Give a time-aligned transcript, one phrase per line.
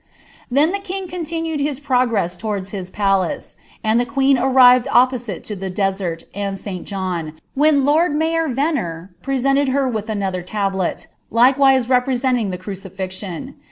[0.49, 3.55] Then ihe king continued his progress towards his paUce,
[3.85, 9.13] mJ lb* queen arrived opposite lo the desert and Sl John, when loni rhjm Venner
[9.21, 13.53] presented her with another tablet, likewise represoiiing tlK Cf» eiiision.